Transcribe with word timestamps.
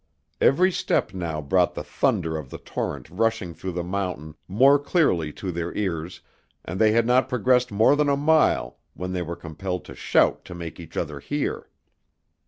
Every 0.41 0.71
step 0.71 1.13
now 1.13 1.43
brought 1.43 1.75
the 1.75 1.83
thunder 1.83 2.35
of 2.35 2.49
the 2.49 2.57
torrent 2.57 3.07
rushing 3.11 3.53
through 3.53 3.73
the 3.73 3.83
mountain 3.83 4.33
more 4.47 4.79
clearly 4.79 5.31
to 5.33 5.51
their 5.51 5.71
ears, 5.77 6.21
and 6.65 6.81
they 6.81 6.91
had 6.93 7.05
not 7.05 7.29
progressed 7.29 7.71
more 7.71 7.95
than 7.95 8.09
a 8.09 8.17
mile 8.17 8.79
when 8.95 9.13
they 9.13 9.21
were 9.21 9.35
compelled 9.35 9.85
to 9.85 9.93
shout 9.93 10.43
to 10.45 10.55
make 10.55 10.79
each 10.79 10.97
other 10.97 11.19
hear. 11.19 11.69